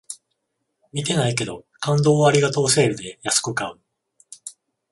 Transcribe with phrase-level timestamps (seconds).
[0.91, 3.79] 見てないけど、感動をありがとうセールで安く買う